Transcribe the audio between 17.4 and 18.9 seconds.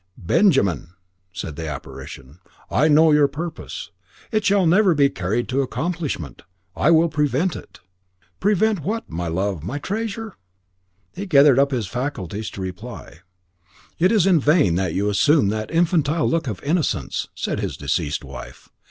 his deceased wife.